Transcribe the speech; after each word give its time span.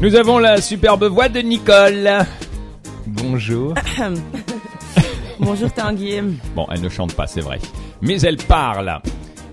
Nous 0.00 0.14
avons 0.14 0.38
la 0.38 0.62
superbe 0.62 1.04
voix 1.04 1.28
de 1.28 1.40
Nicole. 1.40 2.08
Bonjour. 3.06 3.74
Bonjour 5.40 5.70
Tanguy. 5.72 6.22
Bon, 6.56 6.66
elle 6.72 6.80
ne 6.80 6.88
chante 6.88 7.14
pas, 7.14 7.26
c'est 7.26 7.42
vrai. 7.42 7.58
Mais 8.00 8.18
elle 8.22 8.38
parle. 8.38 8.98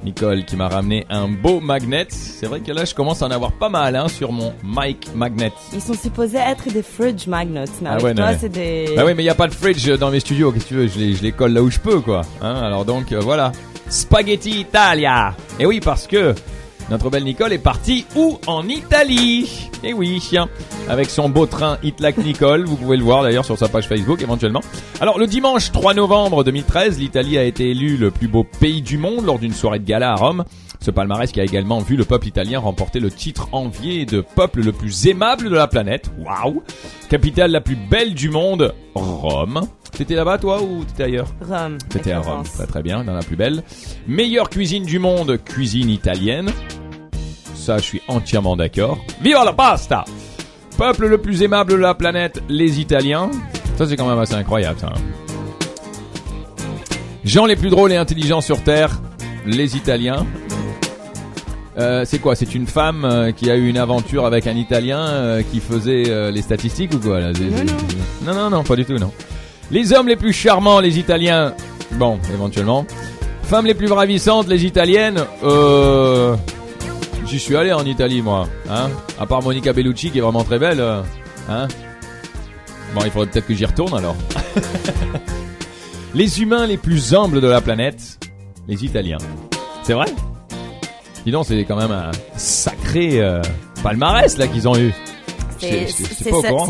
Nicole 0.05 0.45
qui 0.45 0.55
m'a 0.55 0.69
ramené 0.69 1.05
un 1.09 1.27
beau 1.27 1.59
magnet. 1.59 2.07
C'est 2.09 2.45
vrai 2.45 2.61
que 2.61 2.71
là, 2.71 2.85
je 2.85 2.95
commence 2.95 3.21
à 3.21 3.25
en 3.25 3.31
avoir 3.31 3.51
pas 3.51 3.67
mal 3.67 3.97
hein, 3.97 4.07
sur 4.07 4.31
mon 4.31 4.53
mic 4.63 5.09
magnet. 5.13 5.51
Ils 5.73 5.81
sont 5.81 5.95
supposés 5.95 6.37
être 6.37 6.71
des 6.71 6.83
fridge 6.83 7.27
magnets, 7.27 7.65
mais 7.81 7.89
Ah 7.91 7.97
ouais, 8.01 8.13
non, 8.13 8.23
toi, 8.23 8.37
c'est 8.39 8.47
des... 8.47 8.93
Bah 8.95 9.03
oui, 9.05 9.13
mais 9.17 9.23
il 9.23 9.25
n'y 9.25 9.29
a 9.29 9.35
pas 9.35 9.47
de 9.47 9.53
fridge 9.53 9.89
dans 9.99 10.11
mes 10.11 10.21
studios. 10.21 10.53
Qu'est-ce 10.53 10.63
que 10.63 10.69
tu 10.69 10.75
veux 10.75 10.87
je 10.87 10.97
les, 10.97 11.13
je 11.13 11.23
les 11.23 11.33
colle 11.33 11.51
là 11.51 11.61
où 11.61 11.69
je 11.69 11.79
peux, 11.79 11.99
quoi. 11.99 12.21
Hein, 12.41 12.55
alors 12.55 12.85
donc, 12.85 13.11
euh, 13.11 13.19
voilà. 13.19 13.51
Spaghetti 13.89 14.61
Italia. 14.61 15.35
Et 15.59 15.65
oui, 15.65 15.81
parce 15.81 16.07
que 16.07 16.33
notre 16.89 17.09
belle 17.09 17.23
Nicole 17.23 17.53
est 17.53 17.57
partie 17.57 18.05
où? 18.15 18.39
En 18.47 18.67
Italie. 18.67 19.69
Et 19.83 19.93
oui, 19.93 20.19
chien. 20.19 20.47
Avec 20.87 21.09
son 21.09 21.29
beau 21.29 21.45
train 21.45 21.77
Itlac 21.83 22.17
Nicole. 22.17 22.65
Vous 22.65 22.77
pouvez 22.77 22.97
le 22.97 23.03
voir 23.03 23.23
d'ailleurs 23.23 23.45
sur 23.45 23.57
sa 23.57 23.67
page 23.67 23.87
Facebook 23.87 24.21
éventuellement. 24.21 24.61
Alors, 25.01 25.19
le 25.19 25.27
dimanche 25.27 25.71
3 25.71 25.93
novembre 25.93 26.43
2013, 26.43 26.99
l'Italie 26.99 27.37
a 27.37 27.43
été 27.43 27.71
élue 27.71 27.97
le 27.97 28.11
plus 28.11 28.27
beau 28.27 28.43
pays 28.43 28.81
du 28.81 28.97
monde 28.97 29.25
lors 29.25 29.39
d'une 29.39 29.53
soirée 29.53 29.79
de 29.79 29.85
gala 29.85 30.11
à 30.11 30.15
Rome. 30.15 30.45
Ce 30.79 30.91
palmarès 30.91 31.31
qui 31.31 31.41
a 31.41 31.43
également 31.43 31.79
vu 31.79 31.95
le 31.97 32.05
peuple 32.05 32.27
italien 32.27 32.59
remporter 32.59 32.99
le 32.99 33.11
titre 33.11 33.49
envié 33.51 34.05
de 34.05 34.21
peuple 34.21 34.61
le 34.61 34.71
plus 34.71 35.07
aimable 35.07 35.49
de 35.49 35.55
la 35.55 35.67
planète. 35.67 36.11
Waouh 36.19 36.63
Capitale 37.09 37.51
la 37.51 37.61
plus 37.61 37.75
belle 37.75 38.13
du 38.13 38.29
monde, 38.29 38.73
Rome. 38.95 39.67
T'étais 39.91 40.15
là-bas 40.15 40.37
toi 40.37 40.61
ou 40.61 40.83
t'étais 40.85 41.03
ailleurs? 41.03 41.33
Rome. 41.41 41.77
T'étais 41.89 42.11
à 42.11 42.19
Rome, 42.19 42.43
très 42.43 42.67
très 42.67 42.83
bien, 42.83 43.03
dans 43.03 43.13
la 43.13 43.23
plus 43.23 43.35
belle. 43.35 43.63
Meilleure 44.07 44.49
cuisine 44.49 44.85
du 44.85 44.99
monde, 44.99 45.37
cuisine 45.43 45.89
italienne. 45.89 46.51
Ça, 47.67 47.79
je 47.79 47.83
suis 47.83 48.01
entièrement 48.07 48.55
d'accord. 48.55 48.97
Viva 49.21 49.43
la 49.43 49.51
pasta 49.51 50.05
Peuple 50.77 51.07
le 51.07 51.17
plus 51.17 51.41
aimable 51.43 51.73
de 51.73 51.75
la 51.77 51.93
planète, 51.95 52.41
les 52.47 52.79
Italiens. 52.79 53.29
Ça, 53.77 53.85
c'est 53.85 53.97
quand 53.97 54.07
même 54.07 54.19
assez 54.19 54.35
incroyable, 54.35 54.79
ça. 54.79 54.93
Gens 57.25 57.45
les 57.45 57.57
plus 57.57 57.67
drôles 57.69 57.91
et 57.91 57.97
intelligents 57.97 58.39
sur 58.39 58.63
Terre, 58.63 59.01
les 59.45 59.75
Italiens. 59.75 60.25
Euh, 61.77 62.05
c'est 62.05 62.19
quoi? 62.19 62.37
C'est 62.37 62.55
une 62.55 62.67
femme 62.67 63.03
euh, 63.03 63.31
qui 63.33 63.51
a 63.51 63.57
eu 63.57 63.67
une 63.67 63.77
aventure 63.77 64.25
avec 64.25 64.47
un 64.47 64.55
Italien 64.55 65.01
euh, 65.05 65.41
qui 65.51 65.59
faisait 65.59 66.31
les 66.31 66.41
statistiques 66.41 66.93
ou 66.93 66.99
quoi 66.99 67.19
là? 67.19 67.27
Non, 67.33 67.33
c'est- 67.35 68.25
non, 68.25 68.33
non, 68.33 68.49
non, 68.49 68.63
pas 68.63 68.77
du 68.77 68.85
tout, 68.85 68.95
non. 68.95 69.11
Les 69.71 69.91
hommes 69.91 70.07
les 70.07 70.15
plus 70.15 70.31
charmants, 70.31 70.79
les 70.79 70.99
Italiens. 70.99 71.53
Bon, 71.95 72.17
éventuellement. 72.33 72.85
Femmes 73.43 73.65
les 73.65 73.73
plus 73.73 73.91
ravissantes, 73.91 74.47
les 74.47 74.65
Italiennes. 74.65 75.19
Euh, 75.43 76.33
j'y 77.27 77.39
suis 77.39 77.55
allé 77.55 77.71
en 77.73 77.85
Italie, 77.85 78.21
moi. 78.21 78.47
Hein 78.69 78.89
à 79.19 79.25
part 79.25 79.41
Monica 79.41 79.73
Bellucci 79.73 80.11
qui 80.11 80.17
est 80.19 80.21
vraiment 80.21 80.43
très 80.43 80.59
belle. 80.59 80.81
hein 81.49 81.67
bon, 82.93 83.01
il 83.05 83.11
faudrait 83.11 83.27
peut-être 83.27 83.47
que 83.47 83.53
j'y 83.53 83.65
retourne 83.65 83.97
alors. 83.97 84.15
les 86.13 86.41
humains 86.41 86.65
les 86.67 86.77
plus 86.77 87.13
humbles 87.13 87.41
de 87.41 87.47
la 87.47 87.61
planète, 87.61 88.17
les 88.67 88.83
Italiens. 88.85 89.17
C'est 89.83 89.93
vrai? 89.93 90.07
Dis 91.25 91.31
donc, 91.31 91.45
c'est 91.45 91.63
quand 91.65 91.75
même 91.75 91.91
un 91.91 92.11
sacré 92.37 93.19
euh, 93.21 93.41
palmarès 93.83 94.37
là 94.37 94.47
qu'ils 94.47 94.67
ont 94.67 94.77
eu. 94.77 94.93
C'est 95.59 95.87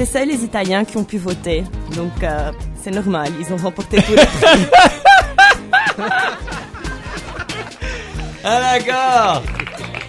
ça- 0.05 0.25
les 0.25 0.43
Italiens 0.43 0.85
qui 0.85 0.97
ont 0.97 1.03
pu 1.03 1.17
voter. 1.17 1.63
Donc 1.95 2.23
euh, 2.23 2.51
c'est 2.81 2.91
normal, 2.91 3.29
ils 3.39 3.53
ont 3.53 3.57
remporté 3.57 3.97
tout. 4.01 4.13
Ah 8.49 8.77
d'accord 8.79 9.43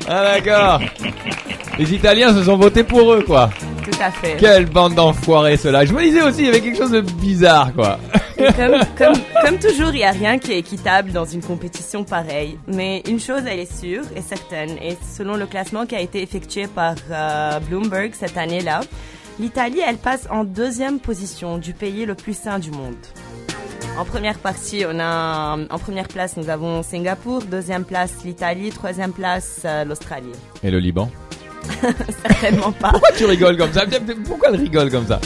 Ah 0.08 0.22
d'accord 0.22 0.80
Les 1.78 1.94
Italiens 1.94 2.34
se 2.34 2.42
sont 2.42 2.56
votés 2.56 2.84
pour 2.84 3.12
eux 3.12 3.22
quoi 3.22 3.50
tout 3.90 4.02
à 4.02 4.10
fait. 4.10 4.36
Quelle 4.38 4.66
bande 4.66 4.94
d'enfoirés 4.94 5.56
ceux-là 5.56 5.86
Je 5.86 5.94
me 5.94 6.02
disais 6.02 6.20
aussi 6.20 6.40
il 6.40 6.46
y 6.46 6.48
avait 6.48 6.60
quelque 6.60 6.76
chose 6.76 6.90
de 6.90 7.00
bizarre 7.00 7.72
quoi 7.74 7.98
comme, 8.38 8.80
comme, 8.98 9.22
comme 9.44 9.58
toujours, 9.58 9.90
il 9.90 9.98
n'y 9.98 10.04
a 10.04 10.10
rien 10.10 10.38
qui 10.38 10.52
est 10.52 10.58
équitable 10.58 11.12
dans 11.12 11.24
une 11.24 11.42
compétition 11.42 12.04
pareille. 12.04 12.58
Mais 12.66 13.02
une 13.08 13.20
chose, 13.20 13.42
elle 13.46 13.58
est 13.58 13.80
sûre 13.80 14.02
et 14.14 14.20
certaine. 14.20 14.70
Et 14.82 14.96
selon 15.16 15.36
le 15.36 15.46
classement 15.46 15.86
qui 15.86 15.96
a 15.96 16.00
été 16.00 16.22
effectué 16.22 16.66
par 16.66 16.94
euh, 17.10 17.58
Bloomberg 17.60 18.12
cette 18.14 18.36
année-là, 18.36 18.80
l'Italie, 19.40 19.80
elle 19.86 19.98
passe 19.98 20.28
en 20.30 20.44
deuxième 20.44 21.00
position 21.00 21.58
du 21.58 21.72
pays 21.72 22.06
le 22.06 22.14
plus 22.14 22.36
sain 22.36 22.58
du 22.58 22.70
monde. 22.70 22.94
En 23.98 24.04
première 24.04 24.38
partie, 24.38 24.84
on 24.86 24.98
a, 25.00 25.56
en 25.70 25.78
première 25.78 26.06
place, 26.06 26.36
nous 26.36 26.48
avons 26.50 26.82
Singapour, 26.84 27.42
deuxième 27.42 27.84
place 27.84 28.12
l'Italie, 28.24 28.70
troisième 28.70 29.12
place 29.12 29.62
euh, 29.64 29.84
l'Australie. 29.84 30.32
Et 30.62 30.70
le 30.70 30.78
Liban 30.78 31.10
Certainement 32.22 32.70
pas. 32.72 32.90
Pourquoi 32.92 33.10
tu 33.12 33.24
rigoles 33.24 33.56
comme 33.56 33.72
ça 33.72 33.82
Pourquoi 34.24 34.50
elle 34.50 34.60
rigole 34.60 34.90
comme 34.90 35.06
ça 35.06 35.20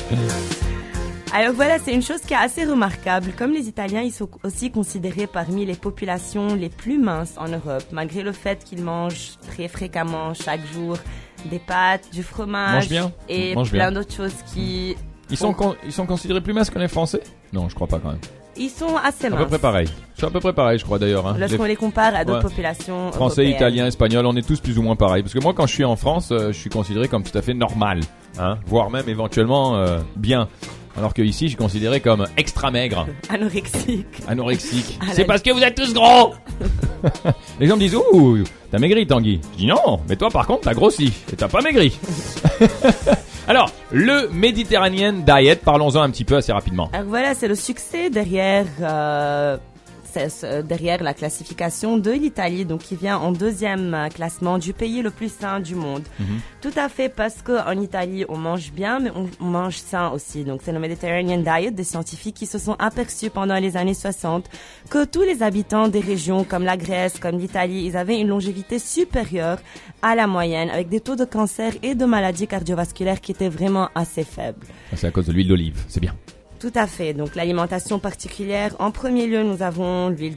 Alors 1.34 1.52
voilà, 1.54 1.78
c'est 1.78 1.92
une 1.92 2.02
chose 2.02 2.20
qui 2.22 2.32
est 2.32 2.38
assez 2.38 2.64
remarquable. 2.64 3.32
Comme 3.36 3.52
les 3.52 3.68
Italiens, 3.68 4.00
ils 4.00 4.10
sont 4.10 4.28
aussi 4.42 4.70
considérés 4.70 5.26
parmi 5.26 5.66
les 5.66 5.74
populations 5.74 6.54
les 6.54 6.70
plus 6.70 6.98
minces 6.98 7.34
en 7.36 7.48
Europe, 7.48 7.84
malgré 7.92 8.22
le 8.22 8.32
fait 8.32 8.64
qu'ils 8.64 8.82
mangent 8.82 9.32
très 9.46 9.68
fréquemment, 9.68 10.32
chaque 10.32 10.62
jour, 10.72 10.96
des 11.44 11.58
pâtes, 11.58 12.08
du 12.12 12.22
fromage 12.22 12.88
bien. 12.88 13.12
et 13.28 13.54
Mange 13.54 13.70
plein 13.70 13.92
d'autres 13.92 14.14
choses 14.14 14.34
qui... 14.54 14.96
ils 15.30 15.36
sont, 15.36 15.52
con- 15.52 15.76
ils 15.84 15.92
sont 15.92 16.06
considérés 16.06 16.40
plus 16.40 16.54
minces 16.54 16.70
que 16.70 16.78
les 16.78 16.88
Français? 16.88 17.20
Non, 17.52 17.68
je 17.68 17.74
crois 17.74 17.86
pas 17.86 17.98
quand 17.98 18.08
même. 18.08 18.20
Ils 18.56 18.68
sont 18.70 18.96
assez 19.02 19.26
À 19.26 19.30
peu 19.30 19.36
minces. 19.36 19.46
près 19.48 19.58
pareil. 19.58 19.88
C'est 20.18 20.26
à 20.26 20.30
peu 20.30 20.40
près 20.40 20.52
pareil, 20.52 20.78
je 20.78 20.84
crois 20.84 20.98
d'ailleurs. 20.98 21.26
Hein. 21.26 21.36
Lorsqu'on 21.38 21.62
Les 21.64 21.70
les 21.70 21.76
compare 21.76 22.14
à 22.14 22.24
d'autres 22.24 22.38
Ouais. 22.44 22.50
populations 22.50 23.10
Français, 23.12 23.42
européennes. 23.42 23.56
Italiens, 23.56 23.86
Espagnols, 23.86 24.26
on 24.26 24.36
est 24.36 24.46
tous 24.46 24.60
plus 24.60 24.78
ou 24.78 24.82
moins 24.82 24.94
pareils. 24.96 25.22
Parce 25.22 25.32
que 25.34 25.40
moi, 25.40 25.52
quand 25.54 25.66
je 25.66 25.72
suis 25.74 25.84
en 25.84 25.96
France, 25.96 26.28
euh, 26.32 26.48
je 26.52 26.58
suis 26.58 26.70
considéré 26.70 27.08
comme 27.08 27.22
tout 27.22 27.36
à 27.36 27.42
fait 27.42 27.54
normal, 27.54 28.00
hein, 28.38 28.58
voire 28.66 28.90
même 28.90 29.08
éventuellement 29.08 29.76
euh, 29.76 29.98
bien. 30.16 30.48
Alors 30.98 31.14
que 31.14 31.22
ici, 31.22 31.44
je 31.46 31.48
suis 31.52 31.56
considéré 31.56 32.00
comme 32.00 32.26
extra 32.36 32.70
maigre, 32.70 33.06
anorexique. 33.30 34.98
Ah, 35.00 35.06
C'est 35.12 35.24
parce 35.24 35.40
que 35.40 35.50
vous 35.50 35.62
êtes 35.62 35.74
tous 35.74 35.94
gros. 35.94 36.34
Les 37.60 37.66
gens 37.66 37.76
me 37.76 37.80
disent 37.80 37.96
ouh, 37.96 38.38
t'as 38.70 38.78
maigri, 38.78 39.06
Tanguy. 39.06 39.40
Je 39.54 39.58
dis 39.58 39.66
non, 39.66 40.00
mais 40.08 40.16
toi, 40.16 40.28
par 40.28 40.46
contre, 40.46 40.60
t'as 40.64 40.74
grossi 40.74 41.10
et 41.32 41.36
t'as 41.36 41.48
pas 41.48 41.62
maigri. 41.62 41.98
Alors, 43.48 43.72
le 43.90 44.28
Mediterranean 44.28 45.14
Diet, 45.26 45.56
parlons-en 45.64 46.00
un 46.00 46.10
petit 46.10 46.24
peu 46.24 46.36
assez 46.36 46.52
rapidement. 46.52 46.88
Alors 46.92 47.08
voilà, 47.08 47.34
c'est 47.34 47.48
le 47.48 47.56
succès 47.56 48.08
derrière, 48.08 48.66
euh, 48.80 49.56
c'est 50.12 50.66
derrière 50.66 51.02
la 51.02 51.14
classification 51.14 51.98
de 51.98 52.10
l'Italie, 52.10 52.64
donc 52.64 52.80
qui 52.80 52.96
vient 52.96 53.18
en 53.18 53.32
deuxième 53.32 53.94
euh, 53.94 54.08
classement 54.08 54.58
du 54.58 54.72
pays 54.72 55.02
le 55.02 55.10
plus 55.10 55.32
sain 55.32 55.60
du 55.60 55.74
monde. 55.74 56.02
Tout 56.60 56.72
à 56.76 56.88
fait, 56.88 57.08
parce 57.08 57.42
que 57.42 57.52
en 57.66 57.80
Italie, 57.80 58.24
on 58.28 58.36
mange 58.36 58.72
bien, 58.72 59.00
mais 59.00 59.10
on, 59.14 59.28
on 59.40 59.44
mange 59.46 59.76
sain 59.76 60.10
aussi. 60.10 60.44
Donc 60.44 60.60
c'est 60.64 60.72
le 60.72 60.78
Mediterranean 60.78 61.38
Diet 61.38 61.72
des 61.72 61.84
scientifiques 61.84 62.36
qui 62.36 62.46
se 62.46 62.58
sont 62.58 62.76
aperçus 62.78 63.30
pendant 63.30 63.56
les 63.56 63.76
années 63.76 63.94
60 63.94 64.48
que 64.90 65.04
tous 65.04 65.22
les 65.22 65.42
habitants 65.42 65.88
des 65.88 66.00
régions 66.00 66.44
comme 66.44 66.64
la 66.64 66.76
Grèce, 66.76 67.18
comme 67.18 67.38
l'Italie, 67.38 67.84
ils 67.86 67.96
avaient 67.96 68.20
une 68.20 68.28
longévité 68.28 68.78
supérieure 68.78 69.58
à 70.02 70.14
la 70.14 70.26
moyenne, 70.26 70.70
avec 70.70 70.88
des 70.88 71.00
taux 71.00 71.16
de 71.16 71.24
cancer 71.24 71.72
et 71.82 71.94
de 71.94 72.04
maladies 72.04 72.46
cardiovasculaires 72.46 73.20
qui 73.20 73.32
étaient 73.32 73.48
vraiment 73.48 73.88
assez 73.94 74.24
faibles. 74.24 74.66
C'est 74.94 75.06
à 75.06 75.10
cause 75.10 75.26
de 75.26 75.32
l'huile 75.32 75.48
d'olive, 75.48 75.82
c'est 75.88 76.00
bien. 76.00 76.14
Tout 76.62 76.70
à 76.76 76.86
fait. 76.86 77.12
Donc 77.12 77.34
l'alimentation 77.34 77.98
particulière. 77.98 78.76
En 78.78 78.92
premier 78.92 79.26
lieu, 79.26 79.42
nous 79.42 79.64
avons 79.64 80.10
l'huile 80.10 80.36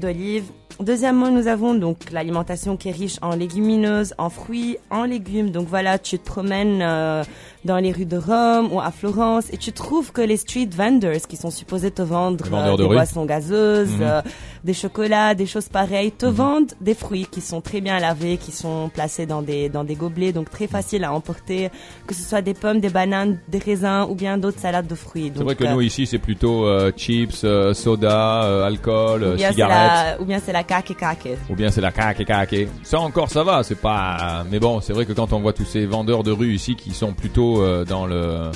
d'olive. 0.00 0.44
Deuxièmement, 0.80 1.30
nous 1.30 1.46
avons 1.46 1.74
donc 1.74 2.10
l'alimentation 2.10 2.78
qui 2.78 2.88
est 2.88 2.92
riche 2.92 3.18
en 3.20 3.36
légumineuses, 3.36 4.14
en 4.16 4.30
fruits, 4.30 4.78
en 4.88 5.04
légumes. 5.04 5.50
Donc 5.50 5.68
voilà, 5.68 5.98
tu 5.98 6.18
te 6.18 6.24
promènes 6.24 6.80
euh, 6.80 7.22
dans 7.64 7.76
les 7.78 7.92
rues 7.92 8.06
de 8.06 8.16
Rome 8.16 8.72
ou 8.72 8.80
à 8.80 8.90
Florence 8.90 9.44
et 9.52 9.56
tu 9.56 9.72
trouves 9.72 10.12
que 10.12 10.20
les 10.20 10.36
street 10.36 10.68
vendors 10.74 11.26
qui 11.28 11.36
sont 11.36 11.50
supposés 11.50 11.90
te 11.90 12.02
vendre 12.02 12.44
euh, 12.52 12.72
de 12.76 12.82
des 12.82 12.88
boissons 12.88 13.24
gazeuses, 13.24 13.90
Mhm. 13.92 14.02
euh, 14.02 14.22
des 14.64 14.74
chocolats, 14.74 15.34
des 15.34 15.46
choses 15.46 15.68
pareilles, 15.68 16.12
te 16.12 16.26
vendent 16.26 16.72
des 16.80 16.94
fruits 16.94 17.26
qui 17.30 17.40
sont 17.40 17.60
très 17.60 17.80
bien 17.80 17.98
lavés, 17.98 18.36
qui 18.36 18.50
sont 18.52 18.90
placés 18.92 19.26
dans 19.26 19.42
des 19.42 19.68
dans 19.68 19.84
des 19.84 19.94
gobelets, 19.94 20.32
donc 20.32 20.50
très 20.50 20.66
faciles 20.66 21.04
à 21.04 21.12
emporter, 21.12 21.70
que 22.06 22.14
ce 22.14 22.22
soit 22.22 22.42
des 22.42 22.54
pommes, 22.54 22.80
des 22.80 22.88
bananes, 22.90 23.38
des 23.48 23.58
raisins 23.58 24.06
ou 24.08 24.14
bien 24.14 24.38
d'autres 24.38 24.58
salades 24.60 24.86
de 24.86 24.94
fruits. 24.94 25.32
C'est 25.36 25.42
vrai 25.42 25.54
que 25.54 25.64
euh, 25.64 25.72
nous 25.72 25.80
ici 25.80 26.06
c'est 26.06 26.18
plutôt 26.18 26.66
euh, 26.66 26.90
chips, 26.96 27.44
soda, 27.74 28.64
alcool, 28.66 29.22
ou 29.22 29.36
bien 29.36 29.48
c'est 29.48 29.52
cigarettes, 29.54 30.16
la, 30.18 30.20
ou 30.20 30.24
bien 30.24 30.40
c'est 30.44 30.52
la 30.52 30.62
kake 30.64 30.96
kake. 30.96 31.38
ou 31.50 31.54
bien 31.54 31.70
c'est 31.70 31.80
la 31.80 31.92
caque 31.92 32.24
caque. 32.24 32.54
Ça 32.82 32.98
encore 33.00 33.30
ça 33.30 33.42
va, 33.44 33.62
c'est 33.62 33.80
pas. 33.80 34.44
Mais 34.50 34.58
bon, 34.58 34.80
c'est 34.80 34.92
vrai 34.92 35.06
que 35.06 35.12
quand 35.12 35.32
on 35.32 35.40
voit 35.40 35.52
tous 35.52 35.64
ces 35.64 35.86
vendeurs 35.86 36.22
de 36.22 36.30
rue 36.30 36.54
ici 36.54 36.76
qui 36.76 36.90
sont 36.92 37.12
plutôt 37.12 37.51
euh, 37.60 37.84
dans 37.84 38.06
le 38.06 38.50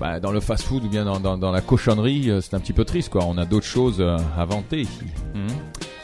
bah, 0.00 0.20
dans 0.20 0.30
le 0.30 0.40
fast-food 0.40 0.84
ou 0.84 0.88
bien 0.88 1.04
dans, 1.04 1.50
la 1.50 1.60
cochonnerie, 1.60 2.30
euh, 2.30 2.40
c'est 2.40 2.54
un 2.54 2.60
petit 2.60 2.72
peu 2.72 2.84
triste 2.84 3.10
quoi. 3.10 3.24
On 3.24 3.36
a 3.36 3.44
d'autres 3.44 3.66
choses 3.66 3.96
euh, 4.00 4.16
à 4.36 4.44
vanter 4.44 4.82
ici. 4.82 5.04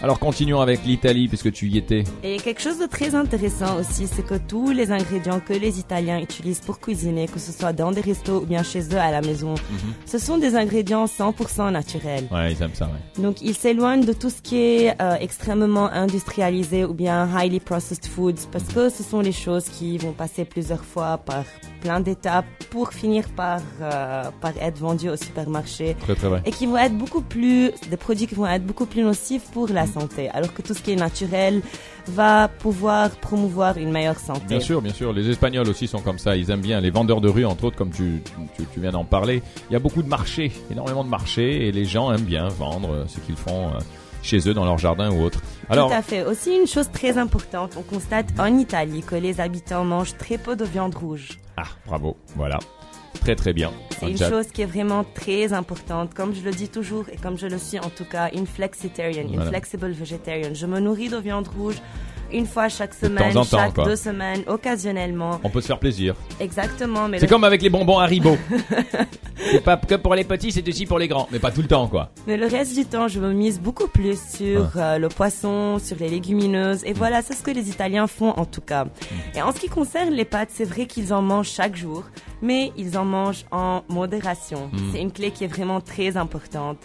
Alors 0.03 0.19
continuons 0.19 0.61
avec 0.61 0.85
l'Italie 0.85 1.29
puisque 1.29 1.51
tu 1.53 1.69
y 1.69 1.79
étais. 1.79 2.05
Et 2.23 2.37
quelque 2.37 2.61
chose 2.61 2.79
de 2.79 2.87
très 2.87 3.15
intéressant 3.15 3.79
aussi, 3.79 4.07
c'est 4.07 4.27
que 4.27 4.35
tous 4.35 4.71
les 4.71 4.91
ingrédients 4.93 5.41
que 5.41 5.55
les 5.55 5.79
Italiens 5.79 6.19
utilisent 6.21 6.61
pour 6.61 6.79
cuisiner, 6.79 7.27
que 7.27 7.39
ce 7.39 7.53
soit 7.53 7.73
dans 7.73 7.91
des 7.91 8.03
restos 8.03 8.43
ou 8.43 8.47
bien 8.47 8.63
chez 8.63 8.81
eux 8.93 8.99
à 8.99 9.11
la 9.11 9.23
maison, 9.23 9.55
Mhm. 9.55 9.95
ce 10.05 10.19
sont 10.19 10.37
des 10.37 10.57
ingrédients 10.57 11.07
100% 11.07 11.71
naturels. 11.71 12.25
Ouais, 12.31 12.53
ils 12.53 12.63
aiment 12.63 12.75
ça, 12.75 12.87
ouais. 12.87 13.23
Donc 13.23 13.41
ils 13.41 13.55
s'éloignent 13.55 14.05
de 14.05 14.13
tout 14.13 14.29
ce 14.31 14.43
qui 14.43 14.57
est 14.59 15.01
euh, 15.01 15.15
extrêmement 15.21 15.87
industrialisé 15.91 16.85
ou 16.85 16.93
bien 16.93 17.27
highly 17.35 17.61
processed 17.61 18.05
foods 18.07 18.47
parce 18.53 18.65
que 18.65 18.91
ce 18.91 19.03
sont 19.03 19.21
les 19.21 19.33
choses 19.33 19.65
qui 19.71 19.97
vont 19.99 20.13
passer 20.13 20.45
plusieurs 20.45 20.85
fois 20.85 21.19
par 21.19 21.45
plein 21.81 22.01
d'étapes 22.01 22.47
pour 22.71 22.93
finir 22.93 23.29
par, 23.37 23.61
euh, 23.81 24.25
par 24.41 24.53
être 24.61 24.79
vendues 24.79 25.11
au 25.11 25.17
supermarché 25.17 25.97
Très 26.01 26.15
très 26.15 26.29
vrai. 26.29 26.43
et 26.45 26.51
qui 26.51 26.67
vont 26.67 26.79
être 26.79 26.97
beaucoup 26.97 27.21
plus 27.23 27.71
des 27.91 27.97
produits 27.97 28.27
qui 28.27 28.35
vont 28.35 28.47
être 28.47 28.65
beaucoup 28.67 28.87
plus 28.87 29.03
nocifs 29.03 29.45
pour 29.53 29.69
la 29.69 29.87
santé 29.99 30.29
alors 30.31 30.53
que 30.55 30.63
tout 30.63 30.75
ce 30.75 30.83
qui 30.83 30.93
est 30.93 30.97
naturel 30.97 31.63
va 32.07 32.49
pouvoir 32.49 33.11
promouvoir 33.11 33.79
une 33.79 33.91
meilleure 33.91 34.19
santé. 34.19 34.47
Bien 34.49 34.61
sûr, 34.61 34.83
bien 34.83 34.93
sûr. 34.93 35.13
Les 35.13 35.29
Espagnols 35.31 35.69
aussi 35.69 35.87
sont 35.87 36.01
comme 36.01 36.19
ça. 36.19 36.37
Ils 36.37 36.51
aiment 36.51 36.61
bien 36.61 36.81
les 36.81 36.91
vendeurs 36.91 37.21
de 37.21 37.29
rue, 37.29 37.45
entre 37.47 37.65
autres, 37.65 37.77
comme 37.77 37.91
tu, 37.91 38.23
tu, 38.57 38.65
tu 38.73 38.81
viens 38.81 38.93
d'en 38.93 39.05
parler. 39.05 39.43
Il 39.71 39.73
y 39.73 39.77
a 39.77 39.79
beaucoup 39.79 40.03
de 40.03 40.09
marchés, 40.09 40.53
énormément 40.71 41.05
de 41.05 41.09
marchés, 41.09 41.67
et 41.67 41.73
les 41.73 41.85
gens 41.85 42.13
aiment 42.13 42.29
bien 42.37 42.49
vendre 42.49 42.91
euh, 42.93 43.05
ce 43.09 43.21
qu'ils 43.21 43.37
font 43.37 43.69
euh, 43.69 43.79
chez 44.23 44.49
eux, 44.49 44.55
dans 44.55 44.65
leur 44.65 44.79
jardin 44.79 45.11
ou 45.13 45.23
autre. 45.23 45.41
Alors, 45.71 45.89
Tout 45.89 45.97
à 45.97 46.03
fait. 46.03 46.25
Aussi 46.25 46.55
une 46.57 46.67
chose 46.67 46.91
très 46.91 47.17
importante, 47.19 47.73
on 47.79 47.83
constate 47.83 48.27
en 48.39 48.59
Italie 48.59 49.03
que 49.03 49.15
les 49.15 49.41
habitants 49.41 49.85
mangent 49.85 50.17
très 50.19 50.39
peu 50.39 50.57
de 50.57 50.65
viande 50.65 50.95
rouge. 50.95 51.39
ah, 51.57 51.65
bravo, 51.87 52.17
voilà. 52.37 52.59
Très 53.25 53.37
très 53.37 53.55
bien. 53.55 53.73
C'est 53.99 54.11
une 54.11 54.19
chose 54.19 54.49
qui 54.49 54.61
est 54.61 54.67
vraiment 54.67 55.03
très 55.15 55.55
importante. 55.55 56.13
Comme 56.13 56.35
je 56.35 56.43
le 56.43 56.51
dis 56.51 56.69
toujours 56.69 57.07
et 57.11 57.17
comme 57.17 57.39
je 57.39 57.47
le 57.47 57.57
suis 57.57 57.79
en 57.79 57.89
tout 57.89 58.05
cas, 58.05 58.29
une 58.35 58.47
flexitarian, 58.47 59.23
une 59.23 59.37
Voilà. 59.37 59.49
flexible 59.51 59.91
vegetarian. 59.93 60.51
Je 60.53 60.67
me 60.67 60.79
nourris 60.79 61.09
de 61.09 61.17
viande 61.17 61.49
rouge 61.49 61.77
une 62.35 62.47
fois 62.47 62.69
chaque 62.69 62.93
semaine, 62.95 63.33
temps, 63.33 63.45
chaque 63.45 63.75
quoi. 63.75 63.85
deux 63.85 63.97
semaines, 63.97 64.43
occasionnellement. 64.47 65.41
On 65.45 65.51
peut 65.51 65.61
se 65.61 65.67
faire 65.69 65.79
plaisir. 65.79 66.15
Exactement. 66.41 67.09
Mais 67.09 67.19
C'est 67.19 67.27
le, 67.27 67.31
comme 67.31 67.45
avec 67.45 67.63
les 67.63 67.71
bonbons 67.71 67.99
Haribo. 67.99 68.37
c'est 69.51 69.63
pas 69.63 69.77
que 69.77 69.95
pour 69.95 70.15
les 70.15 70.25
petits, 70.25 70.53
c'est 70.53 70.67
aussi 70.69 70.87
pour 70.87 70.99
les 70.99 71.09
grands. 71.09 71.29
Mais 71.31 71.39
pas 71.39 71.51
tout 71.51 71.63
le 71.63 71.69
temps, 71.69 71.87
quoi. 71.89 72.11
mais 72.27 72.37
le 72.37 72.47
reste 72.47 72.75
du 72.75 72.85
temps, 72.85 73.09
je 73.09 73.21
me 73.21 73.33
mise 73.33 73.61
beaucoup 73.61 73.89
plus 73.89 74.19
sur 74.37 74.71
Ah. 74.77 74.95
euh, 74.95 74.99
le 74.99 75.09
poisson, 75.09 75.79
sur 75.79 75.97
les 75.99 76.09
légumineuses. 76.09 76.83
Et 76.85 76.93
voilà, 76.93 77.23
c'est 77.23 77.35
ce 77.35 77.43
que 77.43 77.51
les 77.51 77.69
Italiens 77.71 78.07
font 78.07 78.31
en 78.31 78.45
tout 78.45 78.61
cas. 78.61 78.85
Mm. 78.85 78.89
Et 79.37 79.43
en 79.43 79.53
ce 79.53 79.61
qui 79.61 79.69
concerne 79.69 80.11
les 80.11 80.25
pâtes, 80.25 80.51
c'est 80.53 80.65
vrai 80.65 80.87
qu'ils 80.87 81.13
en 81.15 81.23
mangent 81.23 81.51
chaque 81.51 81.77
jour, 81.77 82.05
mais 82.43 82.73
ils 82.77 82.99
en 82.99 83.05
mangent 83.05 83.45
en 83.53 83.83
modération. 83.89 84.71
Mm. 84.73 84.79
C'est 84.93 85.01
une 85.01 85.13
clé 85.13 85.31
qui 85.31 85.45
est 85.45 85.49
vraiment 85.49 85.81
très 85.81 86.17
importante. 86.17 86.79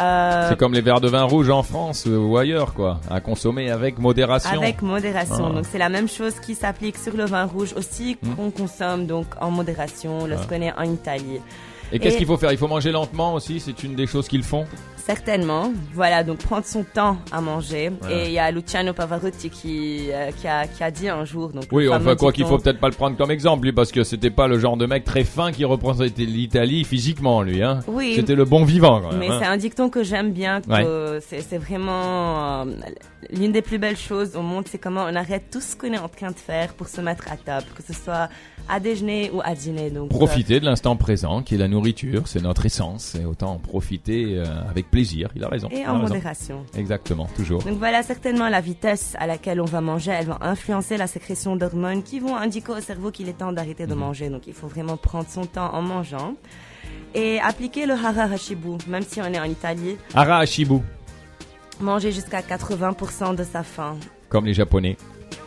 Euh, 0.00 0.48
C'est 0.48 0.58
comme 0.58 0.74
les 0.74 0.80
verres 0.80 1.00
de 1.00 1.08
vin 1.08 1.22
rouge 1.22 1.50
en 1.50 1.62
France 1.62 2.06
ou 2.06 2.36
ailleurs, 2.36 2.74
quoi. 2.74 3.00
À 3.10 3.20
consommer 3.20 3.70
avec 3.70 3.98
modération. 3.98 4.60
Avec 4.60 4.82
modération. 4.82 5.46
Ah. 5.50 5.54
Donc 5.54 5.64
c'est 5.70 5.78
la 5.78 5.88
même 5.88 6.08
chose 6.08 6.34
qui 6.40 6.54
s'applique 6.54 6.96
sur 6.98 7.16
le 7.16 7.24
vin 7.26 7.44
rouge 7.44 7.72
aussi 7.76 8.16
Hmm. 8.22 8.34
qu'on 8.34 8.50
consomme 8.50 9.06
donc 9.06 9.26
en 9.40 9.50
modération 9.50 10.26
lorsqu'on 10.26 10.60
est 10.62 10.72
en 10.76 10.82
Italie. 10.84 11.40
Et 11.92 11.98
qu'est-ce 11.98 12.16
qu'il 12.16 12.26
faut 12.26 12.36
faire? 12.36 12.52
Il 12.52 12.58
faut 12.58 12.68
manger 12.68 12.92
lentement 12.92 13.34
aussi, 13.34 13.60
c'est 13.60 13.82
une 13.82 13.94
des 13.94 14.06
choses 14.06 14.28
qu'ils 14.28 14.42
font? 14.42 14.64
Certainement. 14.96 15.70
Voilà, 15.92 16.24
donc 16.24 16.38
prendre 16.38 16.64
son 16.64 16.82
temps 16.82 17.18
à 17.30 17.42
manger. 17.42 17.92
Voilà. 18.00 18.24
Et 18.24 18.26
il 18.28 18.32
y 18.32 18.38
a 18.38 18.50
Luciano 18.50 18.94
Pavarotti 18.94 19.50
qui, 19.50 20.08
euh, 20.10 20.30
qui, 20.30 20.48
a, 20.48 20.66
qui 20.66 20.82
a 20.82 20.90
dit 20.90 21.10
un 21.10 21.26
jour. 21.26 21.50
Donc, 21.50 21.64
Oui, 21.72 21.88
enfin 21.90 22.16
quoi 22.16 22.32
qu'il 22.32 22.46
faut 22.46 22.56
peut-être 22.56 22.80
pas 22.80 22.88
le 22.88 22.94
prendre 22.94 23.14
comme 23.14 23.30
exemple 23.30 23.66
lui 23.66 23.72
parce 23.72 23.92
que 23.92 24.02
c'était 24.02 24.30
pas 24.30 24.48
le 24.48 24.58
genre 24.58 24.78
de 24.78 24.86
mec 24.86 25.04
très 25.04 25.24
fin 25.24 25.52
qui 25.52 25.66
représentait 25.66 26.24
l'Italie 26.24 26.84
physiquement 26.84 27.42
lui 27.42 27.62
hein. 27.62 27.80
Oui. 27.86 28.14
C'était 28.16 28.34
le 28.34 28.46
bon 28.46 28.64
vivant 28.64 29.02
quand 29.02 29.10
même. 29.10 29.18
Mais 29.18 29.28
hein. 29.28 29.38
c'est 29.40 29.46
un 29.46 29.58
dicton 29.58 29.90
que 29.90 30.02
j'aime 30.02 30.32
bien, 30.32 30.62
que 30.62 31.20
c'est 31.20 31.58
vraiment 31.58 32.62
euh, 32.62 32.64
l'une 33.30 33.52
des 33.52 33.62
plus 33.62 33.78
belles 33.78 33.98
choses 33.98 34.36
au 34.36 34.42
monde, 34.42 34.64
c'est 34.70 34.78
comment 34.78 35.04
on 35.04 35.14
arrête 35.14 35.44
tout 35.50 35.60
ce 35.60 35.76
qu'on 35.76 35.92
est 35.92 35.98
en 35.98 36.08
train 36.08 36.30
de 36.30 36.36
faire 36.36 36.72
pour 36.72 36.88
se 36.88 37.02
mettre 37.02 37.30
à 37.30 37.36
table, 37.36 37.66
que 37.74 37.82
ce 37.82 37.92
soit 37.92 38.30
à 38.68 38.80
déjeuner 38.80 39.30
ou 39.32 39.40
à 39.44 39.54
dîner. 39.54 39.90
Donc, 39.90 40.06
euh, 40.10 40.16
Profiter 40.16 40.60
de 40.60 40.64
l'instant 40.64 40.96
présent 40.96 41.42
qui 41.42 41.56
est 41.56 41.58
la 41.58 41.68
nourriture, 41.74 42.22
c'est 42.26 42.40
notre 42.42 42.64
essence 42.66 43.14
et 43.14 43.24
autant 43.26 43.52
en 43.52 43.58
profiter 43.58 44.38
euh, 44.38 44.44
avec 44.70 44.90
plaisir. 44.90 45.28
Il 45.36 45.44
a 45.44 45.48
raison. 45.48 45.68
et 45.70 45.86
en 45.86 45.96
modération. 45.98 46.64
Exactement, 46.76 47.28
toujours. 47.36 47.62
Donc 47.62 47.78
voilà, 47.78 48.02
certainement 48.02 48.48
la 48.48 48.60
vitesse 48.60 49.14
à 49.18 49.26
laquelle 49.26 49.60
on 49.60 49.64
va 49.66 49.80
manger, 49.80 50.12
elle 50.12 50.26
va 50.26 50.38
influencer 50.40 50.96
la 50.96 51.06
sécrétion 51.06 51.56
d'hormones 51.56 52.02
qui 52.02 52.18
vont 52.20 52.36
indiquer 52.36 52.72
au 52.72 52.80
cerveau 52.80 53.10
qu'il 53.10 53.28
est 53.28 53.34
temps 53.38 53.52
d'arrêter 53.52 53.84
Mhm. 53.84 53.90
de 53.90 53.94
manger. 53.94 54.28
Donc 54.30 54.46
il 54.46 54.54
faut 54.54 54.68
vraiment 54.68 54.96
prendre 54.96 55.28
son 55.28 55.44
temps 55.44 55.74
en 55.74 55.82
mangeant 55.82 56.34
et 57.14 57.40
appliquer 57.40 57.86
le 57.86 57.94
hara 57.94 58.22
hashibu, 58.24 58.78
même 58.88 59.02
si 59.02 59.20
on 59.20 59.26
est 59.26 59.38
en 59.40 59.44
Italie, 59.44 59.96
Ara 60.14 60.38
Ashibu, 60.38 60.78
manger 61.80 62.12
jusqu'à 62.12 62.40
80% 62.42 63.34
de 63.34 63.44
sa 63.44 63.62
faim. 63.62 63.96
comme 64.28 64.46
les 64.46 64.54
Japonais, 64.54 64.96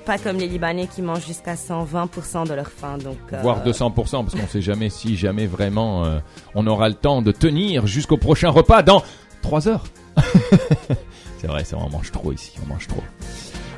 Pas 0.07 0.17
comme 0.17 0.37
les 0.37 0.47
Libanais 0.47 0.87
qui 0.87 1.01
mangent 1.01 1.27
jusqu'à 1.27 1.55
120% 1.55 2.47
de 2.47 2.53
leur 2.53 2.69
faim. 2.69 2.97
Donc, 2.97 3.17
euh, 3.33 3.41
voire 3.41 3.61
200%, 3.65 3.93
parce 3.93 4.35
qu'on 4.35 4.47
sait 4.47 4.61
jamais 4.61 4.89
si 4.89 5.17
jamais 5.17 5.47
vraiment 5.47 6.05
euh, 6.05 6.19
on 6.55 6.65
aura 6.65 6.87
le 6.87 6.95
temps 6.95 7.21
de 7.21 7.33
tenir 7.33 7.85
jusqu'au 7.87 8.15
prochain 8.15 8.49
repas 8.49 8.83
dans 8.83 9.03
3 9.41 9.67
heures. 9.67 9.83
c'est 11.39 11.47
vrai, 11.47 11.65
c'est 11.65 11.75
vrai, 11.75 11.85
on 11.85 11.89
mange 11.89 12.13
trop 12.13 12.31
ici, 12.31 12.53
on 12.63 12.69
mange 12.69 12.87
trop. 12.87 13.03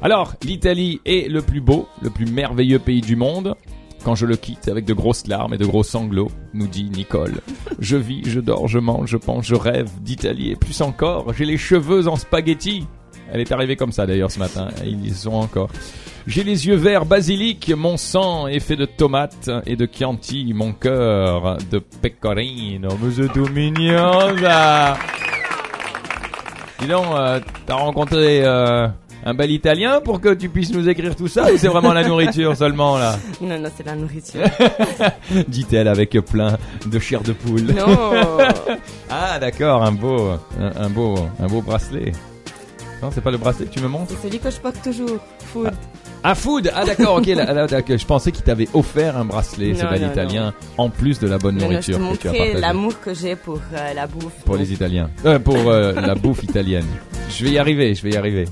Alors, 0.04 0.36
l'Italie 0.44 1.02
est 1.04 1.28
le 1.32 1.42
plus 1.42 1.62
beau, 1.62 1.88
le 2.04 2.12
plus 2.12 2.28
merveilleux 2.28 2.78
pays 2.78 3.02
du 3.02 3.16
monde. 3.16 3.56
Quand 4.04 4.14
je 4.14 4.28
le 4.28 4.36
quitte 4.36 4.68
avec 4.68 4.86
de 4.86 4.94
grosses 4.94 5.26
larmes 5.26 5.56
et 5.56 5.58
de 5.58 5.66
gros 5.66 5.82
sanglots, 5.82 6.30
nous 6.54 6.68
dit 6.68 6.92
Nicole. 6.92 7.42
Je 7.80 7.98
vis, 7.98 8.22
je 8.26 8.40
dors, 8.40 8.68
je 8.68 8.78
mange, 8.78 9.10
je 9.10 9.18
pense, 9.18 9.48
je 9.48 9.56
rêve 9.56 9.90
d'Italie 10.02 10.52
et 10.52 10.56
plus 10.56 10.80
encore, 10.82 11.34
j'ai 11.34 11.46
les 11.46 11.58
cheveux 11.58 12.08
en 12.08 12.18
spaghetti. 12.18 12.86
Elle 13.32 13.42
est 13.42 13.52
arrivée 13.52 13.76
comme 13.76 13.92
ça 13.92 14.06
d'ailleurs 14.06 14.32
ce 14.32 14.40
matin, 14.40 14.70
ils 14.86 15.08
y 15.08 15.12
sont 15.12 15.34
encore. 15.34 15.70
J'ai 16.30 16.44
les 16.44 16.68
yeux 16.68 16.76
verts 16.76 17.06
basilic, 17.08 17.74
mon 17.76 17.98
sang 17.98 18.46
est 18.46 18.60
fait 18.60 18.76
de 18.76 18.86
tomates 18.86 19.50
et 19.66 19.76
de 19.76 19.90
Chianti, 19.92 20.54
mon 20.54 20.74
cœur 20.74 21.58
de 21.72 21.80
pecorino. 21.80 22.90
C'est 23.16 23.34
tout 23.34 23.48
mignon 23.48 24.38
ça 24.40 24.96
Dis 26.80 26.86
donc, 26.86 27.06
euh, 27.16 27.40
t'as 27.66 27.74
rencontré 27.74 28.46
euh, 28.46 28.88
un 29.26 29.34
bel 29.34 29.50
Italien 29.50 30.02
pour 30.02 30.22
que 30.22 30.36
tu 30.36 30.50
puisses 30.50 30.72
nous 30.72 30.88
écrire 30.88 31.16
tout 31.16 31.28
ça 31.28 31.52
ou 31.52 31.58
c'est 31.58 31.68
vraiment 31.68 31.94
la 31.94 32.08
nourriture 32.08 32.56
seulement 32.56 33.00
là? 33.00 33.18
Non, 33.42 33.58
non, 33.58 33.70
c'est 33.76 33.88
la 33.88 33.96
nourriture. 33.96 34.46
Dit-elle 35.48 35.88
avec 35.88 36.12
plein 36.12 36.60
de 36.86 37.00
chair 37.00 37.22
de 37.24 37.34
poule. 37.34 37.64
non 37.74 37.88
Ah 39.10 39.40
d'accord, 39.40 39.82
un 39.82 39.94
beau, 39.94 40.30
un, 40.60 40.84
un 40.84 40.90
beau, 40.92 41.16
un 41.40 41.48
beau 41.48 41.64
bracelet. 41.64 42.12
Non, 43.02 43.10
c'est 43.12 43.22
pas 43.22 43.32
le 43.32 43.38
bracelet 43.38 43.66
que 43.66 43.72
tu 43.72 43.80
me 43.82 43.88
montres? 43.88 44.12
C'est 44.16 44.28
celui 44.28 44.40
que 44.40 44.52
je 44.52 44.60
porte 44.60 44.80
toujours. 44.84 45.18
Food. 45.52 45.72
Ah 45.74 45.99
food 46.36 46.72
Ah 46.76 46.86
d'accord, 46.86 47.18
ok. 47.18 47.28
là, 47.28 47.54
là, 47.54 47.68
d'accord, 47.68 47.98
je 47.98 48.06
pensais 48.06 48.32
qu'il 48.32 48.44
t'avait 48.44 48.68
offert 48.74 49.18
un 49.18 49.26
bracelet, 49.26 49.74
ce 49.74 49.84
Non, 49.84 49.90
bel 49.92 50.02
non, 50.02 50.12
italien, 50.12 50.54
en 50.78 50.90
plus 50.90 51.20
de 51.20 51.28
la 51.28 51.38
bonne 51.38 51.56
Non, 51.58 51.70
non, 51.72 51.80
je 51.82 51.92
nourriture 51.92 51.98
te 51.98 52.00
que 52.00 52.22
tu 52.22 52.28
as 52.28 52.32
montrais 52.32 52.38
partagée. 52.40 52.62
l'amour 52.62 53.00
que 53.02 53.14
j'ai 53.14 53.36
pour 53.36 53.60
euh, 53.74 53.94
la 53.94 54.08
bouffe. 54.08 54.34
Pour 54.46 54.56
les 54.58 54.74
Italiens. 54.74 55.10
Euh, 55.26 55.40
pour 55.40 55.56
euh, 55.70 55.94
la 55.94 56.16
bouffe 56.16 56.44
italienne. 56.44 56.86
Je 57.30 57.46
vais 57.46 57.52
y 57.52 57.58
arriver, 57.58 57.96
je 57.96 58.04
vais 58.04 58.12
y 58.12 58.18
arriver. 58.18 58.46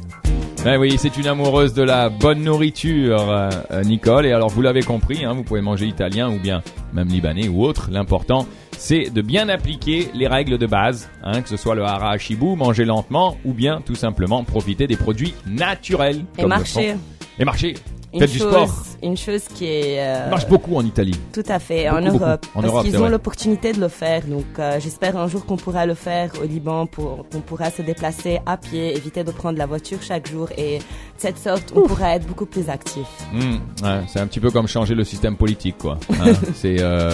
Ben 0.64 0.78
oui, 0.80 0.96
c'est 0.98 1.16
une 1.18 1.28
amoureuse 1.28 1.74
de 1.74 1.84
la 1.84 2.10
bonne 2.10 2.42
nourriture, 2.44 3.30
euh, 3.30 3.50
euh, 3.72 3.84
Nicole. 3.84 4.26
Et 4.26 4.32
alors, 4.34 4.50
vous 4.50 4.62
l'avez 4.62 4.82
compris, 4.82 5.24
hein, 5.24 5.34
vous 5.34 5.44
pouvez 5.44 5.62
manger 5.62 5.86
italien 5.86 6.30
ou 6.30 6.40
bien 6.40 6.62
même 6.94 7.08
libanais 7.08 7.48
ou 7.48 7.64
autre. 7.64 7.90
L'important, 7.92 8.48
c'est 8.78 9.10
de 9.12 9.22
bien 9.22 9.50
appliquer 9.50 10.10
les 10.14 10.28
règles 10.28 10.58
de 10.58 10.66
base, 10.66 11.10
hein, 11.24 11.42
que 11.42 11.48
ce 11.50 11.58
soit 11.58 11.76
le 11.76 11.84
hara 11.84 12.12
hashibu, 12.12 12.56
manger 12.56 12.86
lentement, 12.86 13.38
ou 13.46 13.54
bien 13.54 13.82
tout 13.86 13.96
simplement 13.96 14.44
profiter 14.44 14.88
des 14.88 14.98
produits 14.98 15.34
naturels. 15.46 16.26
Et 16.38 16.42
comme 16.42 16.52
le 16.52 16.58
marcher. 16.58 16.96
Et 17.40 17.46
marcher. 17.46 17.76
Une 18.14 18.22
Faites 18.22 18.32
du 18.32 18.40
sport. 18.40 18.74
Une 19.04 19.18
chose 19.18 19.44
qui 19.54 19.66
est... 19.66 19.98
euh, 20.00 20.30
marche 20.30 20.48
beaucoup 20.48 20.76
en 20.78 20.84
Italie. 20.86 21.20
Tout 21.34 21.44
à 21.48 21.60
fait, 21.60 21.90
Beaucoup, 21.90 21.98
en 21.98 22.12
beaucoup. 22.12 22.24
Europe. 22.24 22.46
En 22.56 22.62
parce 22.62 22.84
qu'ils 22.86 22.98
ont 22.98 23.10
l'opportunité 23.10 23.74
de 23.74 23.82
le 23.82 23.90
faire. 23.90 24.26
Donc 24.26 24.46
euh, 24.60 24.80
j'espère 24.80 25.18
un 25.18 25.28
jour 25.28 25.46
qu'on 25.46 25.58
pourra 25.58 25.86
le 25.86 25.94
faire 25.94 26.32
au 26.42 26.46
Liban, 26.46 26.88
qu'on 26.88 27.42
pourra 27.42 27.70
se 27.70 27.82
déplacer 27.82 28.40
à 28.46 28.56
pied, 28.58 28.96
éviter 28.96 29.24
de 29.26 29.32
prendre 29.32 29.58
la 29.58 29.66
voiture 29.66 30.02
chaque 30.02 30.28
jour. 30.32 30.48
Et 30.58 30.78
de 30.80 30.84
cette 31.18 31.38
sorte, 31.38 31.74
on 31.76 31.82
pourra 31.82 32.16
être 32.16 32.26
beaucoup 32.26 32.46
plus 32.46 32.70
actif. 32.70 33.06
Hmm, 33.34 33.58
ouais, 33.84 34.02
c'est 34.08 34.20
un 34.22 34.28
petit 34.28 34.40
peu 34.40 34.52
comme 34.52 34.68
changer 34.68 34.96
le 34.96 35.04
système 35.04 35.36
politique, 35.36 35.78
quoi. 35.78 36.00
Hein, 36.22 36.32
c'est 36.56 36.78
euh, 36.80 37.12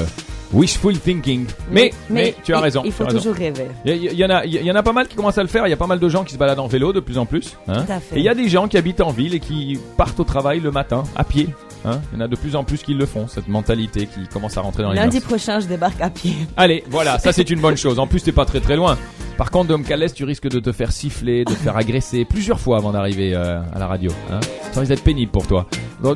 wishful 0.53 0.97
thinking. 0.97 1.45
Mais, 1.71 1.91
mais, 2.09 2.35
tu 2.43 2.53
as 2.53 2.59
il- 2.59 2.61
raison. 2.63 2.81
Il 2.85 2.91
faut 2.91 3.03
raison. 3.05 3.17
toujours 3.17 3.35
rêver. 3.35 3.67
Il 3.85 3.95
y, 3.95 4.15
y 4.15 4.25
en 4.25 4.29
a, 4.29 4.45
il 4.45 4.53
y 4.63 4.71
en 4.71 4.75
a 4.75 4.83
pas 4.83 4.93
mal 4.93 5.07
qui 5.07 5.15
commencent 5.15 5.37
à 5.37 5.43
le 5.43 5.49
faire. 5.49 5.65
Il 5.67 5.69
y 5.69 5.73
a 5.73 5.77
pas 5.77 5.87
mal 5.87 5.99
de 5.99 6.09
gens 6.09 6.23
qui 6.23 6.33
se 6.33 6.37
baladent 6.37 6.59
en 6.59 6.67
vélo 6.67 6.93
de 6.93 6.99
plus 6.99 7.17
en 7.17 7.25
plus. 7.25 7.57
Hein. 7.67 7.83
Tout 7.85 7.91
à 7.91 7.99
fait. 7.99 8.15
Et 8.15 8.19
il 8.19 8.25
y 8.25 8.29
a 8.29 8.35
des 8.35 8.47
gens 8.49 8.67
qui 8.67 8.77
habitent 8.77 9.01
en 9.01 9.11
ville 9.11 9.33
et 9.35 9.39
qui 9.39 9.79
partent 9.97 10.19
au 10.19 10.23
travail 10.23 10.59
le 10.59 10.71
matin 10.71 11.03
à 11.15 11.23
pied. 11.23 11.49
Hein. 11.85 11.99
Il 12.11 12.19
y 12.19 12.21
en 12.21 12.25
a 12.25 12.27
de 12.27 12.35
plus 12.35 12.55
en 12.55 12.63
plus 12.63 12.81
qui 12.83 12.93
le 12.93 13.05
font. 13.05 13.27
Cette 13.27 13.47
mentalité 13.47 14.07
qui 14.07 14.27
commence 14.27 14.57
à 14.57 14.61
rentrer 14.61 14.83
dans 14.83 14.91
les 14.91 14.95
Lundi 14.99 15.17
mœurs. 15.17 15.25
prochain, 15.27 15.59
je 15.59 15.67
débarque 15.67 15.99
à 16.01 16.09
pied. 16.09 16.33
Allez, 16.57 16.83
voilà, 16.89 17.19
ça 17.19 17.31
c'est 17.33 17.49
une 17.49 17.59
bonne 17.59 17.77
chose. 17.77 17.99
En 17.99 18.07
plus, 18.07 18.21
t'es 18.23 18.31
pas 18.31 18.45
très 18.45 18.59
très 18.59 18.75
loin. 18.75 18.97
Par 19.37 19.49
contre, 19.49 19.69
Dom 19.69 19.83
Calès, 19.83 20.13
tu 20.13 20.25
risques 20.25 20.47
de 20.47 20.59
te 20.59 20.71
faire 20.71 20.91
siffler, 20.91 21.43
de 21.43 21.51
te 21.51 21.55
faire 21.57 21.75
agresser 21.75 22.23
plusieurs 22.23 22.59
fois 22.59 22.77
avant 22.77 22.91
d'arriver 22.91 23.33
euh, 23.33 23.59
à 23.73 23.79
la 23.79 23.87
radio. 23.87 24.11
Hein. 24.31 24.39
Ça 24.71 24.79
risque 24.79 24.91
d'être 24.91 25.03
pénible 25.03 25.31
pour 25.31 25.47
toi. 25.47 25.65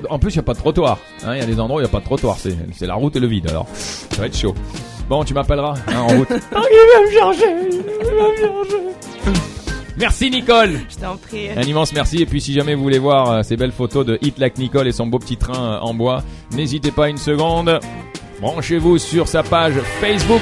En 0.09 0.19
plus, 0.19 0.33
il 0.33 0.35
y 0.35 0.39
a 0.39 0.43
pas 0.43 0.53
de 0.53 0.59
trottoir. 0.59 0.99
hein. 1.25 1.33
Il 1.33 1.39
y 1.39 1.41
a 1.41 1.45
des 1.45 1.59
endroits 1.59 1.77
où 1.77 1.81
il 1.81 1.85
y 1.85 1.89
a 1.89 1.91
pas 1.91 1.99
de 1.99 2.05
trottoir. 2.05 2.37
C'est 2.37 2.85
la 2.85 2.93
route 2.95 3.15
et 3.15 3.19
le 3.19 3.27
vide. 3.27 3.49
Alors, 3.49 3.67
ça 3.73 4.19
va 4.21 4.27
être 4.27 4.37
chaud. 4.37 4.53
Bon, 5.09 5.23
tu 5.23 5.33
m'appelleras 5.33 5.73
hein, 5.87 5.99
en 5.99 6.07
route. 6.07 6.27
Il 6.31 6.35
va 6.35 7.01
me 7.05 7.19
changer. 7.19 7.69
Il 7.71 8.15
va 8.15 8.27
me 8.29 8.35
changer. 8.37 9.47
Merci 9.97 10.29
Nicole. 10.29 10.79
Je 10.89 10.97
t'en 10.97 11.17
prie. 11.17 11.49
Un 11.49 11.63
immense 11.63 11.91
merci. 11.93 12.21
Et 12.21 12.25
puis 12.25 12.39
si 12.39 12.53
jamais 12.53 12.75
vous 12.75 12.83
voulez 12.83 12.99
voir 12.99 13.31
euh, 13.31 13.41
ces 13.43 13.57
belles 13.57 13.71
photos 13.71 14.05
de 14.05 14.19
Hit 14.21 14.37
Like 14.37 14.57
Nicole 14.57 14.87
et 14.87 14.91
son 14.91 15.07
beau 15.07 15.17
petit 15.17 15.37
train 15.37 15.75
euh, 15.75 15.79
en 15.79 15.93
bois, 15.93 16.23
n'hésitez 16.51 16.91
pas 16.91 17.09
une 17.09 17.17
seconde. 17.17 17.79
Branchez-vous 18.39 18.99
sur 18.99 19.27
sa 19.27 19.41
page 19.41 19.73
Facebook. 19.99 20.41